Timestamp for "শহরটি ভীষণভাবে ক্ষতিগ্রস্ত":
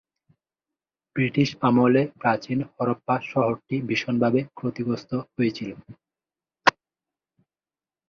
3.31-5.11